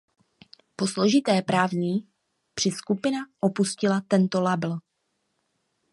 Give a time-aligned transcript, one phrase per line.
[0.75, 2.07] Po složité právní
[2.53, 4.79] při skupina opustila tento label.